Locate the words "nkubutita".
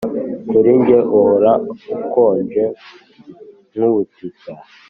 3.73-4.51